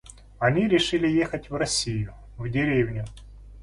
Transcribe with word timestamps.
Они 0.39 0.67
решили 0.67 1.07
ехать 1.07 1.51
в 1.51 1.55
Россию, 1.55 2.15
в 2.39 2.49
деревню. 2.49 3.05